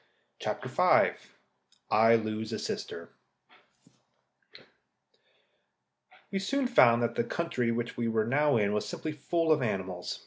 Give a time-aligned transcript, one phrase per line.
[0.39, 0.81] CHAPTER V
[1.91, 3.09] I LOSE A SISTER
[6.31, 9.61] We soon found that the country which we were now in was simply full of
[9.61, 10.19] animals.